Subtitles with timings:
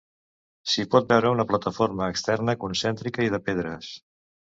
[0.71, 3.97] S'hi pot veure una plataforma externa concèntrica i de pedres.